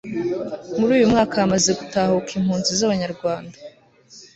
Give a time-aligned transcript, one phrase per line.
[0.77, 3.51] muri uyu mwaka hamaze gutahuka impunzi z'abanyarwand